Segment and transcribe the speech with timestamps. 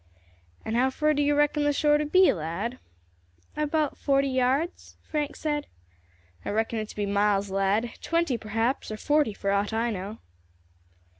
[0.65, 2.79] "And how fur do you reckon the shore to be, lad?"
[3.55, 5.67] "About forty yards," Frank said.
[6.43, 10.17] "I reckon it to be miles, lad twenty, perhaps, or forty for aught I know."